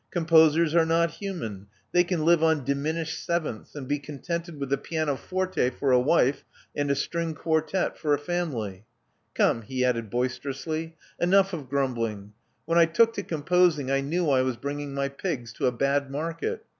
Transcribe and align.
Composers 0.09 0.73
are 0.73 0.83
not 0.83 1.11
human: 1.11 1.67
they 1.91 2.03
can 2.03 2.25
live 2.25 2.41
on 2.41 2.45
26o 2.45 2.49
Love 2.49 2.49
Among 2.49 2.57
the 2.57 2.65
Artists 2.65 2.73
diminished 2.73 3.23
sevenths; 3.23 3.75
and 3.75 3.87
be 3.87 3.99
contented 3.99 4.59
with 4.59 4.73
a 4.73 4.77
piano 4.79 5.15
forte 5.15 5.69
for 5.69 5.91
a 5.91 5.99
wife, 5.99 6.43
and 6.75 6.89
a 6.89 6.95
string 6.95 7.35
quartette 7.35 7.99
for 7.99 8.15
a 8.15 8.17
family. 8.17 8.85
Come," 9.35 9.61
he 9.61 9.85
added 9.85 10.09
boisterously, 10.09 10.95
enough 11.19 11.53
of 11.53 11.69
grumbling. 11.69 12.33
When 12.65 12.79
I 12.79 12.85
took 12.87 13.13
to 13.13 13.21
composing, 13.21 13.91
I 13.91 14.01
knew 14.01 14.31
I 14.31 14.41
was 14.41 14.57
bringing 14.57 14.95
my 14.95 15.07
pigs 15.07 15.53
to 15.53 15.67
a 15.67 15.71
bad 15.71 16.09
market. 16.09 16.65